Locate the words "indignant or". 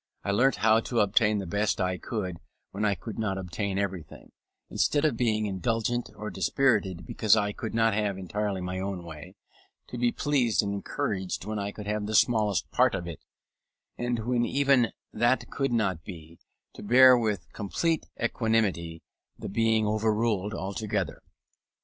5.45-6.31